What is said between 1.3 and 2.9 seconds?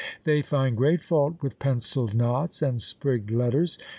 with pencilled knots and